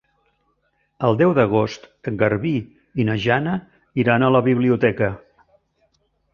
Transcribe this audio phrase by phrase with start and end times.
[1.09, 2.55] El deu d'agost en Garbí
[3.03, 3.55] i na Jana
[4.07, 5.15] iran a la biblioteca.